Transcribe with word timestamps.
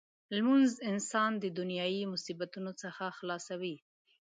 لمونځ 0.35 0.71
انسان 0.91 1.31
د 1.39 1.45
دنیايي 1.57 2.03
مصیبتونو 2.13 2.71
څخه 2.81 3.05
خلاصوي. 3.17 3.75